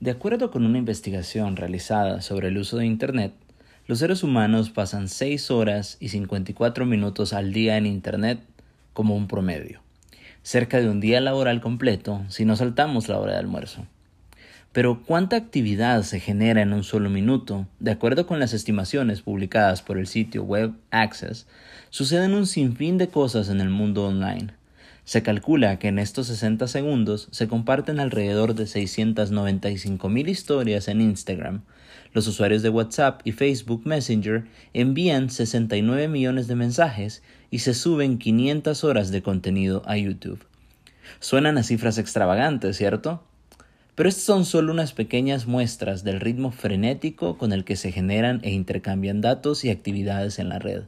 De 0.00 0.12
acuerdo 0.12 0.52
con 0.52 0.64
una 0.64 0.78
investigación 0.78 1.56
realizada 1.56 2.22
sobre 2.22 2.48
el 2.48 2.58
uso 2.58 2.76
de 2.76 2.86
Internet, 2.86 3.32
los 3.88 3.98
seres 3.98 4.22
humanos 4.22 4.70
pasan 4.70 5.08
6 5.08 5.50
horas 5.50 5.96
y 5.98 6.10
54 6.10 6.86
minutos 6.86 7.32
al 7.32 7.52
día 7.52 7.76
en 7.76 7.84
Internet 7.84 8.38
como 8.92 9.16
un 9.16 9.26
promedio, 9.26 9.80
cerca 10.44 10.80
de 10.80 10.88
un 10.88 11.00
día 11.00 11.20
laboral 11.20 11.60
completo 11.60 12.24
si 12.28 12.44
no 12.44 12.54
saltamos 12.54 13.08
la 13.08 13.18
hora 13.18 13.32
de 13.32 13.38
almuerzo. 13.40 13.86
Pero 14.70 15.02
¿cuánta 15.04 15.34
actividad 15.34 16.04
se 16.04 16.20
genera 16.20 16.62
en 16.62 16.72
un 16.72 16.84
solo 16.84 17.10
minuto? 17.10 17.66
De 17.80 17.90
acuerdo 17.90 18.24
con 18.24 18.38
las 18.38 18.52
estimaciones 18.52 19.22
publicadas 19.22 19.82
por 19.82 19.98
el 19.98 20.06
sitio 20.06 20.44
Web 20.44 20.74
Access, 20.92 21.48
suceden 21.90 22.34
un 22.34 22.46
sinfín 22.46 22.98
de 22.98 23.08
cosas 23.08 23.48
en 23.48 23.60
el 23.60 23.70
mundo 23.70 24.06
online, 24.06 24.52
se 25.08 25.22
calcula 25.22 25.78
que 25.78 25.88
en 25.88 25.98
estos 25.98 26.26
60 26.26 26.68
segundos 26.68 27.28
se 27.30 27.48
comparten 27.48 27.98
alrededor 27.98 28.54
de 28.54 28.66
695 28.66 30.06
mil 30.10 30.28
historias 30.28 30.86
en 30.86 31.00
Instagram. 31.00 31.62
Los 32.12 32.26
usuarios 32.26 32.60
de 32.60 32.68
WhatsApp 32.68 33.22
y 33.24 33.32
Facebook 33.32 33.86
Messenger 33.86 34.44
envían 34.74 35.30
69 35.30 36.08
millones 36.08 36.46
de 36.46 36.56
mensajes 36.56 37.22
y 37.50 37.60
se 37.60 37.72
suben 37.72 38.18
500 38.18 38.84
horas 38.84 39.10
de 39.10 39.22
contenido 39.22 39.82
a 39.86 39.96
YouTube. 39.96 40.44
Suenan 41.20 41.56
a 41.56 41.62
cifras 41.62 41.96
extravagantes, 41.96 42.76
¿cierto? 42.76 43.22
Pero 43.94 44.10
estas 44.10 44.24
son 44.24 44.44
solo 44.44 44.74
unas 44.74 44.92
pequeñas 44.92 45.46
muestras 45.46 46.04
del 46.04 46.20
ritmo 46.20 46.50
frenético 46.50 47.38
con 47.38 47.54
el 47.54 47.64
que 47.64 47.76
se 47.76 47.92
generan 47.92 48.40
e 48.42 48.50
intercambian 48.50 49.22
datos 49.22 49.64
y 49.64 49.70
actividades 49.70 50.38
en 50.38 50.50
la 50.50 50.58
red. 50.58 50.82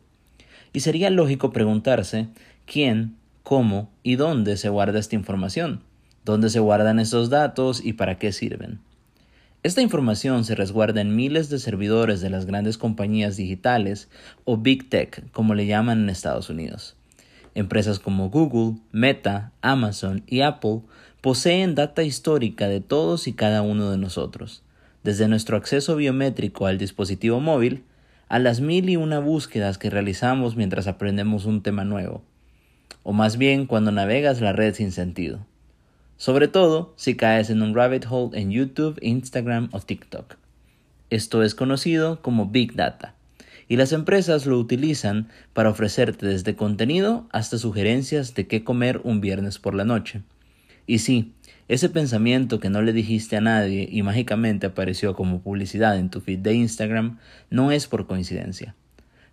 Y 0.75 0.80
sería 0.80 1.09
lógico 1.09 1.55
preguntarse 1.55 2.29
quién 2.66 3.19
cómo 3.43 3.91
y 4.03 4.17
dónde 4.17 4.57
se 4.57 4.69
guarda 4.69 4.99
esta 4.99 5.15
información, 5.15 5.83
dónde 6.25 6.51
se 6.51 6.61
guardan 6.61 6.99
esos 6.99 7.30
datos 7.30 7.85
y 7.85 7.95
para 7.95 8.19
qué 8.19 8.33
sirven. 8.33 8.80
Esta 9.63 9.83
información 9.83 10.45
se 10.45 10.55
resguarda 10.55 11.03
en 11.03 11.15
miles 11.15 11.51
de 11.51 11.59
servidores 11.59 12.23
de 12.23 12.30
las 12.30 12.47
grandes 12.47 12.79
compañías 12.79 13.37
digitales 13.37 14.09
o 14.45 14.57
Big 14.57 14.88
Tech, 14.88 15.30
como 15.33 15.55
le 15.55 15.66
llaman 15.66 16.01
en 16.01 16.09
Estados 16.09 16.49
Unidos. 16.49 16.96
Empresas 17.55 17.99
como 17.99 18.30
Google, 18.30 18.80
Meta, 18.91 19.52
Amazon 19.61 20.23
y 20.27 20.41
Apple 20.41 20.80
poseen 21.21 21.74
data 21.74 22.02
histórica 22.02 22.68
de 22.68 22.80
todos 22.80 23.27
y 23.27 23.35
cada 23.35 23.61
uno 23.61 23.91
de 23.91 23.99
nosotros, 23.99 24.63
desde 25.05 25.29
nuestro 25.29 25.59
acceso 25.59 25.96
biométrico 25.96 26.66
al 26.66 26.79
dispositivo 26.79 27.41
móvil 27.41 27.85
a 28.29 28.38
las 28.38 28.61
mil 28.61 28.88
y 28.88 28.96
una 28.96 29.18
búsquedas 29.18 29.77
que 29.77 29.91
realizamos 29.91 30.57
mientras 30.57 30.87
aprendemos 30.87 31.45
un 31.45 31.63
tema 31.63 31.85
nuevo 31.85 32.23
o 33.02 33.12
más 33.12 33.37
bien 33.37 33.66
cuando 33.66 33.93
navegas 33.93 34.40
la 34.40 34.52
red 34.52 34.74
sin 34.74 34.93
sentido. 34.93 35.46
Sobre 36.16 36.48
todo 36.48 36.93
si 36.96 37.16
caes 37.16 37.51
en 37.51 37.62
un 37.62 37.74
rabbit 37.74 38.06
hole 38.09 38.38
en 38.38 38.51
YouTube, 38.51 38.98
Instagram 39.01 39.68
o 39.73 39.80
TikTok. 39.80 40.37
Esto 41.09 41.43
es 41.43 41.54
conocido 41.54 42.23
como 42.23 42.46
Big 42.46 42.74
Data, 42.74 43.15
y 43.71 43.76
las 43.76 43.93
empresas 43.93 44.46
lo 44.46 44.59
utilizan 44.59 45.28
para 45.52 45.71
ofrecerte 45.71 46.26
desde 46.26 46.56
contenido 46.56 47.28
hasta 47.30 47.56
sugerencias 47.56 48.34
de 48.34 48.48
qué 48.48 48.65
comer 48.65 49.01
un 49.04 49.21
viernes 49.21 49.59
por 49.59 49.74
la 49.74 49.84
noche. 49.84 50.23
Y 50.87 50.98
sí, 50.98 51.34
ese 51.68 51.88
pensamiento 51.88 52.59
que 52.59 52.68
no 52.68 52.82
le 52.82 52.93
dijiste 52.93 53.37
a 53.37 53.40
nadie 53.40 53.88
y 53.88 54.02
mágicamente 54.02 54.66
apareció 54.66 55.15
como 55.15 55.40
publicidad 55.40 55.96
en 55.96 56.10
tu 56.10 56.21
feed 56.21 56.40
de 56.40 56.54
Instagram 56.54 57.18
no 57.48 57.71
es 57.71 57.87
por 57.87 58.09
coincidencia. 58.09 58.74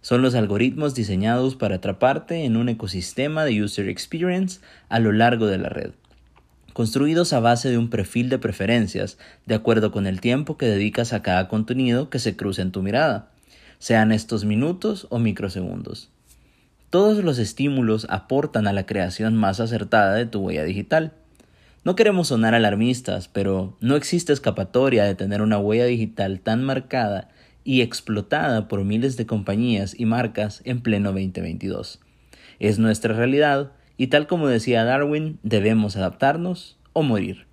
Son 0.07 0.21
los 0.21 0.35
algoritmos 0.35 0.95
diseñados 0.95 1.57
para 1.57 1.75
atraparte 1.75 2.45
en 2.45 2.55
un 2.55 2.69
ecosistema 2.69 3.43
de 3.43 3.61
user 3.61 3.89
experience 3.89 4.61
a 4.87 4.99
lo 4.99 5.11
largo 5.11 5.47
de 5.47 5.57
la 5.57 5.67
red, 5.67 5.91
construidos 6.71 7.33
a 7.33 7.41
base 7.41 7.69
de 7.69 7.77
un 7.77 7.89
perfil 7.89 8.29
de 8.29 8.39
preferencias 8.39 9.17
de 9.45 9.55
acuerdo 9.55 9.91
con 9.91 10.07
el 10.07 10.21
tiempo 10.21 10.55
que 10.55 10.65
dedicas 10.65 11.11
a 11.11 11.23
cada 11.23 11.49
contenido 11.49 12.09
que 12.09 12.19
se 12.19 12.37
cruce 12.37 12.61
en 12.61 12.71
tu 12.71 12.81
mirada, 12.81 13.31
sean 13.79 14.13
estos 14.13 14.45
minutos 14.45 15.07
o 15.09 15.19
microsegundos. 15.19 16.09
Todos 16.89 17.21
los 17.21 17.37
estímulos 17.37 18.07
aportan 18.09 18.65
a 18.65 18.71
la 18.71 18.85
creación 18.85 19.35
más 19.35 19.59
acertada 19.59 20.13
de 20.13 20.25
tu 20.25 20.39
huella 20.39 20.63
digital. 20.63 21.11
No 21.83 21.97
queremos 21.97 22.29
sonar 22.29 22.55
alarmistas, 22.55 23.27
pero 23.27 23.75
no 23.81 23.97
existe 23.97 24.31
escapatoria 24.31 25.03
de 25.03 25.15
tener 25.15 25.41
una 25.41 25.57
huella 25.57 25.83
digital 25.83 26.39
tan 26.39 26.63
marcada 26.63 27.27
y 27.67 27.81
explotada 27.81 28.69
por 28.69 28.85
miles 28.85 29.17
de 29.17 29.25
compañías 29.25 29.93
y 29.99 30.05
marcas 30.05 30.61
en 30.63 30.79
pleno 30.79 31.11
2022. 31.11 31.99
Es 32.59 32.79
nuestra 32.79 33.13
realidad 33.13 33.73
y 33.97 34.07
tal 34.07 34.25
como 34.25 34.47
decía 34.47 34.85
Darwin, 34.85 35.37
debemos 35.43 35.97
adaptarnos 35.97 36.77
o 36.93 37.03
morir. 37.03 37.45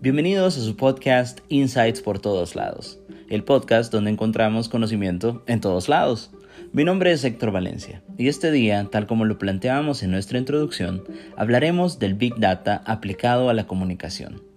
Bienvenidos 0.00 0.58
a 0.58 0.62
su 0.62 0.74
podcast 0.74 1.38
Insights 1.48 2.00
por 2.00 2.18
todos 2.18 2.56
lados, 2.56 2.98
el 3.28 3.44
podcast 3.44 3.92
donde 3.92 4.10
encontramos 4.10 4.68
conocimiento 4.68 5.44
en 5.46 5.60
todos 5.60 5.88
lados. 5.88 6.32
Mi 6.72 6.82
nombre 6.82 7.12
es 7.12 7.22
Héctor 7.22 7.52
Valencia 7.52 8.02
y 8.18 8.26
este 8.26 8.50
día, 8.50 8.88
tal 8.90 9.06
como 9.06 9.26
lo 9.26 9.38
planteábamos 9.38 10.02
en 10.02 10.10
nuestra 10.10 10.38
introducción, 10.38 11.04
hablaremos 11.36 12.00
del 12.00 12.14
Big 12.14 12.34
Data 12.40 12.82
aplicado 12.84 13.48
a 13.48 13.54
la 13.54 13.68
comunicación 13.68 14.51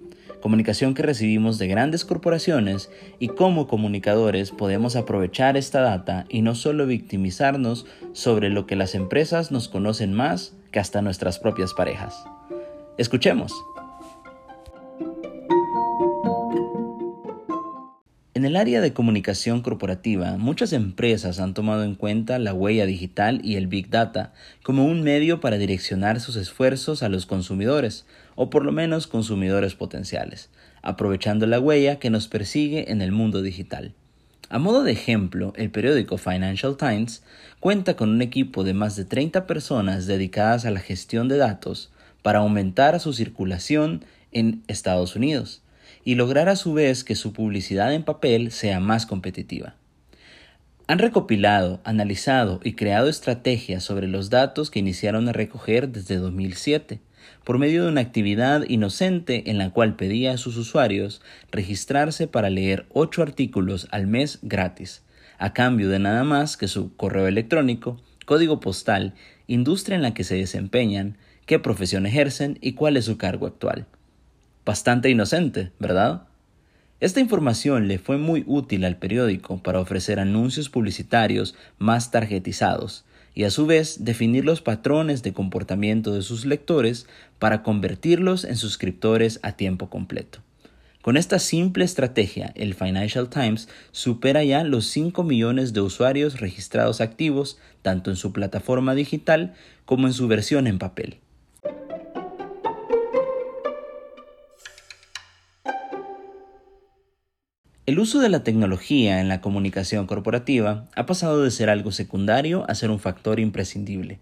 comunicación 0.46 0.94
que 0.94 1.02
recibimos 1.02 1.58
de 1.58 1.66
grandes 1.66 2.06
corporaciones 2.06 2.92
y 3.18 3.30
cómo 3.30 3.66
comunicadores 3.66 4.52
podemos 4.52 4.96
aprovechar 4.96 5.58
esta 5.58 5.82
data 5.82 6.28
y 6.30 6.44
no 6.44 6.54
solo 6.54 6.86
victimizarnos 6.86 7.88
sobre 8.14 8.52
lo 8.52 8.68
que 8.68 8.76
las 8.76 8.94
empresas 8.94 9.52
nos 9.52 9.70
conocen 9.70 10.14
más 10.14 10.54
que 10.72 10.78
hasta 10.78 11.02
nuestras 11.02 11.40
propias 11.40 11.74
parejas. 11.74 12.26
Escuchemos. 13.00 13.54
En 18.46 18.52
el 18.52 18.58
área 18.58 18.80
de 18.80 18.94
comunicación 18.94 19.64
corporativa, 19.64 20.38
muchas 20.38 20.72
empresas 20.72 21.40
han 21.40 21.56
tomado 21.56 21.84
en 21.84 21.96
cuenta 21.96 22.38
la 22.38 22.54
huella 22.54 22.86
digital 22.86 23.42
y 23.44 23.56
el 23.56 23.66
Big 23.66 23.90
Data 23.90 24.34
como 24.62 24.86
un 24.86 25.02
medio 25.02 25.40
para 25.40 25.58
direccionar 25.58 26.20
sus 26.20 26.36
esfuerzos 26.36 27.02
a 27.02 27.10
los 27.10 27.26
consumidores, 27.26 28.06
o 28.36 28.52
por 28.52 28.64
lo 28.64 28.72
menos 28.72 29.08
consumidores 29.08 29.74
potenciales, 29.74 30.52
aprovechando 30.84 31.48
la 31.48 31.60
huella 31.60 31.98
que 31.98 32.12
nos 32.12 32.28
persigue 32.28 32.92
en 32.92 33.02
el 33.02 33.12
mundo 33.12 33.42
digital. 33.42 33.94
A 34.50 34.60
modo 34.60 34.84
de 34.84 34.92
ejemplo, 34.92 35.52
el 35.56 35.72
periódico 35.72 36.20
Financial 36.20 36.78
Times 36.78 37.24
cuenta 37.60 37.96
con 37.96 38.10
un 38.10 38.22
equipo 38.22 38.64
de 38.64 38.76
más 38.76 38.96
de 38.96 39.06
30 39.06 39.48
personas 39.48 40.06
dedicadas 40.06 40.66
a 40.66 40.70
la 40.70 40.82
gestión 40.82 41.28
de 41.30 41.38
datos 41.38 41.92
para 42.22 42.40
aumentar 42.42 43.00
su 43.00 43.12
circulación 43.12 44.06
en 44.32 44.62
Estados 44.68 45.16
Unidos 45.16 45.64
y 46.06 46.16
lograr 46.16 46.48
a 46.48 46.56
su 46.56 46.74
vez 46.74 47.04
que 47.04 47.16
su 47.16 47.34
publicidad 47.34 47.94
en 47.94 48.04
papel 48.04 48.52
sea 48.52 48.80
más 48.80 49.06
competitiva. 49.06 49.76
Han 50.88 51.00
recopilado, 51.00 51.82
analizado 51.84 52.60
y 52.64 52.74
creado 52.74 53.10
estrategias 53.10 53.84
sobre 53.84 54.08
los 54.08 54.30
datos 54.30 54.70
que 54.70 54.80
iniciaron 54.80 55.28
a 55.28 55.34
recoger 55.34 55.90
desde 55.90 56.18
2007, 56.18 57.00
por 57.44 57.58
medio 57.58 57.84
de 57.84 57.90
una 57.90 58.02
actividad 58.02 58.64
inocente 58.68 59.50
en 59.50 59.58
la 59.58 59.72
cual 59.72 59.96
pedía 59.96 60.34
a 60.34 60.38
sus 60.38 60.58
usuarios 60.58 61.24
registrarse 61.52 62.28
para 62.28 62.52
leer 62.52 62.86
ocho 62.94 63.24
artículos 63.24 63.88
al 63.90 64.06
mes 64.06 64.38
gratis, 64.44 65.02
a 65.40 65.54
cambio 65.54 65.90
de 65.90 65.98
nada 65.98 66.24
más 66.24 66.56
que 66.56 66.68
su 66.68 66.96
correo 66.96 67.28
electrónico, 67.28 68.00
código 68.26 68.60
postal, 68.60 69.16
industria 69.48 69.96
en 69.96 70.04
la 70.04 70.14
que 70.14 70.24
se 70.24 70.36
desempeñan, 70.36 71.18
qué 71.48 71.58
profesión 71.58 72.06
ejercen 72.06 72.60
y 72.62 72.74
cuál 72.74 72.96
es 72.96 73.06
su 73.06 73.18
cargo 73.18 73.48
actual. 73.48 73.88
Bastante 74.66 75.12
inocente, 75.12 75.72
¿verdad? 75.78 76.24
Esta 77.00 77.20
información 77.20 77.88
le 77.88 78.00
fue 78.00 78.18
muy 78.18 78.44
útil 78.48 78.84
al 78.84 78.98
periódico 78.98 79.62
para 79.62 79.80
ofrecer 79.80 80.20
anuncios 80.20 80.70
publicitarios 80.70 81.54
más 81.78 82.10
targetizados 82.10 83.06
y 83.36 83.44
a 83.44 83.52
su 83.52 83.68
vez 83.68 84.06
definir 84.06 84.44
los 84.44 84.62
patrones 84.62 85.22
de 85.22 85.34
comportamiento 85.34 86.14
de 86.16 86.24
sus 86.24 86.46
lectores 86.46 87.06
para 87.38 87.62
convertirlos 87.62 88.44
en 88.44 88.58
suscriptores 88.58 89.40
a 89.44 89.52
tiempo 89.52 89.92
completo. 89.92 90.40
Con 91.04 91.16
esta 91.16 91.38
simple 91.38 91.86
estrategia, 91.86 92.52
el 92.56 92.74
Financial 92.74 93.30
Times 93.30 93.70
supera 93.92 94.44
ya 94.44 94.64
los 94.64 94.88
5 94.88 95.22
millones 95.22 95.74
de 95.74 95.82
usuarios 95.82 96.40
registrados 96.40 97.02
activos 97.02 97.60
tanto 97.84 98.10
en 98.10 98.16
su 98.16 98.34
plataforma 98.34 98.96
digital 98.96 99.54
como 99.86 100.08
en 100.08 100.14
su 100.14 100.28
versión 100.28 100.66
en 100.66 100.80
papel. 100.80 101.20
El 107.88 108.00
uso 108.00 108.20
de 108.20 108.30
la 108.30 108.44
tecnología 108.44 109.22
en 109.22 109.28
la 109.28 109.42
comunicación 109.42 110.08
corporativa 110.08 110.88
ha 110.96 111.06
pasado 111.06 111.44
de 111.44 111.52
ser 111.52 111.70
algo 111.70 111.92
secundario 111.92 112.66
a 112.68 112.74
ser 112.74 112.90
un 112.90 112.98
factor 112.98 113.40
imprescindible, 113.40 114.18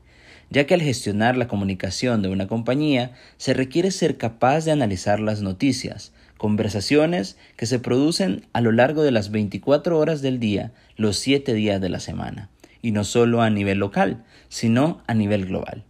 ya 0.50 0.66
que 0.66 0.74
al 0.74 0.82
gestionar 0.82 1.38
la 1.38 1.48
comunicación 1.48 2.22
de 2.22 2.28
una 2.28 2.48
compañía 2.48 3.14
se 3.38 3.54
requiere 3.54 3.92
ser 3.92 4.18
capaz 4.18 4.66
de 4.66 4.74
analizar 4.74 5.22
las 5.22 5.42
noticias, 5.42 6.12
conversaciones 6.38 7.38
que 7.56 7.66
se 7.66 7.80
producen 7.80 8.46
a 8.52 8.60
lo 8.60 8.74
largo 8.74 9.02
de 9.02 9.12
las 9.12 9.32
24 9.32 9.98
horas 9.98 10.22
del 10.22 10.42
día, 10.42 10.74
los 10.98 11.18
7 11.20 11.54
días 11.54 11.80
de 11.80 11.88
la 11.88 12.02
semana, 12.02 12.50
y 12.82 12.92
no 12.92 13.06
solo 13.06 13.42
a 13.42 13.50
nivel 13.50 13.78
local, 13.78 14.26
sino 14.50 15.02
a 15.08 15.14
nivel 15.14 15.46
global. 15.46 15.86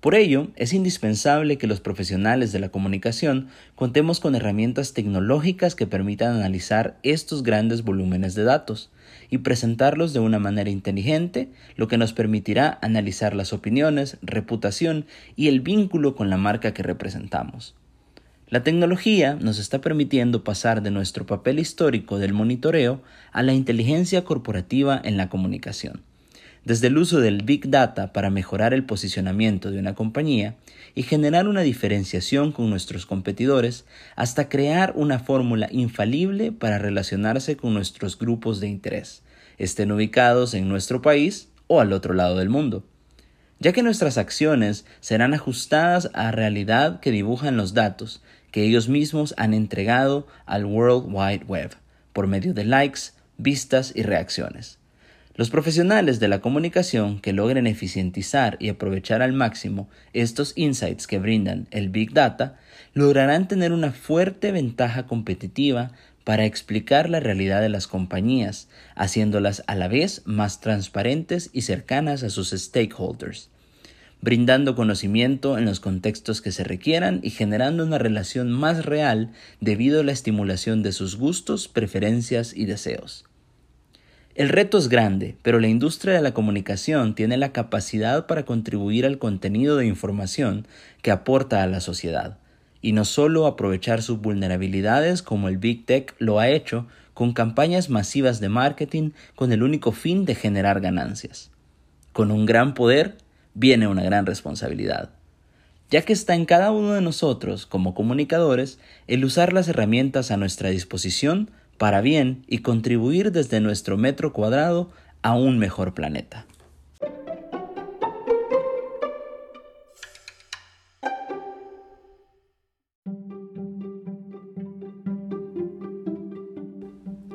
Por 0.00 0.14
ello, 0.14 0.48
es 0.56 0.72
indispensable 0.72 1.58
que 1.58 1.66
los 1.66 1.80
profesionales 1.80 2.52
de 2.52 2.58
la 2.58 2.70
comunicación 2.70 3.48
contemos 3.74 4.18
con 4.18 4.34
herramientas 4.34 4.94
tecnológicas 4.94 5.74
que 5.74 5.86
permitan 5.86 6.34
analizar 6.34 6.96
estos 7.02 7.42
grandes 7.42 7.82
volúmenes 7.82 8.34
de 8.34 8.44
datos 8.44 8.90
y 9.28 9.38
presentarlos 9.38 10.14
de 10.14 10.20
una 10.20 10.38
manera 10.38 10.70
inteligente, 10.70 11.50
lo 11.76 11.86
que 11.86 11.98
nos 11.98 12.14
permitirá 12.14 12.78
analizar 12.80 13.34
las 13.36 13.52
opiniones, 13.52 14.16
reputación 14.22 15.04
y 15.36 15.48
el 15.48 15.60
vínculo 15.60 16.16
con 16.16 16.30
la 16.30 16.38
marca 16.38 16.72
que 16.72 16.82
representamos. 16.82 17.74
La 18.48 18.62
tecnología 18.64 19.34
nos 19.34 19.58
está 19.58 19.82
permitiendo 19.82 20.44
pasar 20.44 20.82
de 20.82 20.90
nuestro 20.90 21.26
papel 21.26 21.58
histórico 21.58 22.18
del 22.18 22.32
monitoreo 22.32 23.02
a 23.32 23.42
la 23.42 23.52
inteligencia 23.52 24.24
corporativa 24.24 24.98
en 25.04 25.18
la 25.18 25.28
comunicación 25.28 26.02
desde 26.64 26.88
el 26.88 26.98
uso 26.98 27.20
del 27.20 27.42
Big 27.42 27.70
Data 27.70 28.12
para 28.12 28.30
mejorar 28.30 28.74
el 28.74 28.84
posicionamiento 28.84 29.70
de 29.70 29.78
una 29.78 29.94
compañía 29.94 30.56
y 30.94 31.02
generar 31.02 31.48
una 31.48 31.62
diferenciación 31.62 32.52
con 32.52 32.70
nuestros 32.70 33.06
competidores, 33.06 33.84
hasta 34.16 34.48
crear 34.48 34.92
una 34.96 35.18
fórmula 35.18 35.68
infalible 35.70 36.52
para 36.52 36.78
relacionarse 36.78 37.56
con 37.56 37.74
nuestros 37.74 38.18
grupos 38.18 38.60
de 38.60 38.68
interés, 38.68 39.22
estén 39.58 39.92
ubicados 39.92 40.54
en 40.54 40.68
nuestro 40.68 41.02
país 41.02 41.48
o 41.66 41.80
al 41.80 41.92
otro 41.92 42.14
lado 42.14 42.36
del 42.36 42.48
mundo 42.48 42.84
ya 43.60 43.72
que 43.72 43.82
nuestras 43.82 44.18
acciones 44.18 44.86
serán 45.00 45.34
ajustadas 45.34 46.10
a 46.14 46.32
realidad 46.32 46.98
que 47.00 47.12
dibujan 47.12 47.56
los 47.56 47.74
datos 47.74 48.22
que 48.50 48.64
ellos 48.64 48.88
mismos 48.88 49.34
han 49.36 49.54
entregado 49.54 50.26
al 50.46 50.64
World 50.64 51.04
Wide 51.08 51.44
Web 51.46 51.76
por 52.12 52.26
medio 52.26 52.54
de 52.54 52.64
likes, 52.64 53.12
vistas 53.36 53.92
y 53.94 54.02
reacciones. 54.02 54.79
Los 55.40 55.48
profesionales 55.48 56.20
de 56.20 56.28
la 56.28 56.42
comunicación 56.42 57.18
que 57.18 57.32
logren 57.32 57.66
eficientizar 57.66 58.58
y 58.60 58.68
aprovechar 58.68 59.22
al 59.22 59.32
máximo 59.32 59.88
estos 60.12 60.52
insights 60.54 61.06
que 61.06 61.18
brindan 61.18 61.66
el 61.70 61.88
Big 61.88 62.12
Data 62.12 62.58
lograrán 62.92 63.48
tener 63.48 63.72
una 63.72 63.90
fuerte 63.90 64.52
ventaja 64.52 65.06
competitiva 65.06 65.92
para 66.24 66.44
explicar 66.44 67.08
la 67.08 67.20
realidad 67.20 67.62
de 67.62 67.70
las 67.70 67.86
compañías, 67.86 68.68
haciéndolas 68.96 69.62
a 69.66 69.76
la 69.76 69.88
vez 69.88 70.20
más 70.26 70.60
transparentes 70.60 71.48
y 71.54 71.62
cercanas 71.62 72.22
a 72.22 72.28
sus 72.28 72.50
stakeholders, 72.50 73.48
brindando 74.20 74.74
conocimiento 74.74 75.56
en 75.56 75.64
los 75.64 75.80
contextos 75.80 76.42
que 76.42 76.52
se 76.52 76.64
requieran 76.64 77.20
y 77.22 77.30
generando 77.30 77.82
una 77.86 77.96
relación 77.96 78.50
más 78.52 78.84
real 78.84 79.32
debido 79.58 80.00
a 80.00 80.04
la 80.04 80.12
estimulación 80.12 80.82
de 80.82 80.92
sus 80.92 81.16
gustos, 81.16 81.66
preferencias 81.66 82.54
y 82.54 82.66
deseos. 82.66 83.24
El 84.36 84.48
reto 84.48 84.78
es 84.78 84.88
grande, 84.88 85.36
pero 85.42 85.58
la 85.58 85.66
industria 85.66 86.14
de 86.14 86.22
la 86.22 86.32
comunicación 86.32 87.16
tiene 87.16 87.36
la 87.36 87.52
capacidad 87.52 88.26
para 88.26 88.44
contribuir 88.44 89.04
al 89.04 89.18
contenido 89.18 89.76
de 89.76 89.86
información 89.86 90.68
que 91.02 91.10
aporta 91.10 91.64
a 91.64 91.66
la 91.66 91.80
sociedad, 91.80 92.38
y 92.80 92.92
no 92.92 93.04
solo 93.04 93.46
aprovechar 93.46 94.02
sus 94.02 94.20
vulnerabilidades 94.20 95.22
como 95.22 95.48
el 95.48 95.58
Big 95.58 95.84
Tech 95.84 96.14
lo 96.18 96.38
ha 96.38 96.48
hecho 96.48 96.86
con 97.12 97.32
campañas 97.32 97.90
masivas 97.90 98.38
de 98.38 98.48
marketing 98.48 99.10
con 99.34 99.52
el 99.52 99.64
único 99.64 99.90
fin 99.90 100.24
de 100.24 100.36
generar 100.36 100.80
ganancias. 100.80 101.50
Con 102.12 102.30
un 102.30 102.46
gran 102.46 102.74
poder 102.74 103.16
viene 103.54 103.88
una 103.88 104.04
gran 104.04 104.26
responsabilidad, 104.26 105.10
ya 105.90 106.02
que 106.02 106.12
está 106.12 106.36
en 106.36 106.46
cada 106.46 106.70
uno 106.70 106.92
de 106.92 107.00
nosotros 107.00 107.66
como 107.66 107.94
comunicadores 107.94 108.78
el 109.08 109.24
usar 109.24 109.52
las 109.52 109.66
herramientas 109.66 110.30
a 110.30 110.36
nuestra 110.36 110.70
disposición 110.70 111.50
para 111.80 112.02
bien 112.02 112.44
y 112.46 112.58
contribuir 112.58 113.32
desde 113.32 113.58
nuestro 113.58 113.96
metro 113.96 114.34
cuadrado 114.34 114.90
a 115.22 115.34
un 115.34 115.58
mejor 115.58 115.94
planeta. 115.94 116.44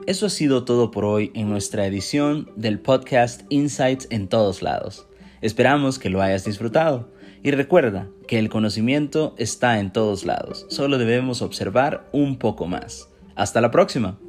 Eso 0.06 0.28
ha 0.28 0.30
sido 0.30 0.64
todo 0.64 0.92
por 0.92 1.06
hoy 1.06 1.32
en 1.34 1.50
nuestra 1.50 1.88
edición 1.88 2.48
del 2.56 2.80
podcast 2.80 3.42
Insights 3.50 4.06
en 4.12 4.28
todos 4.28 4.62
lados. 4.62 5.08
Esperamos 5.42 5.98
que 5.98 6.12
lo 6.12 6.22
hayas 6.22 6.46
disfrutado. 6.46 7.12
Y 7.42 7.50
recuerda 7.50 8.10
que 8.28 8.38
el 8.38 8.50
conocimiento 8.50 9.34
está 9.40 9.80
en 9.80 9.92
todos 9.92 10.24
lados, 10.24 10.68
solo 10.70 11.00
debemos 11.00 11.42
observar 11.42 12.08
un 12.12 12.38
poco 12.38 12.68
más. 12.68 13.10
Hasta 13.36 13.60
la 13.60 13.72
próxima. 13.72 14.20